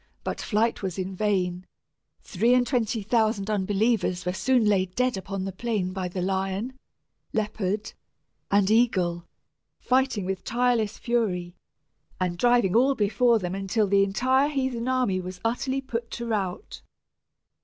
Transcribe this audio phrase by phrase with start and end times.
[0.23, 1.67] But flight was in vain;
[2.21, 6.73] three and twenty thousand unbelievers were soon laid dead upon the plain by the lion,
[7.33, 7.93] leopard,
[8.49, 9.25] and eagle,
[9.79, 11.53] fighting with tireless fury,
[12.19, 16.81] and driving all before them, until the entire heathen army was utterly put to rout.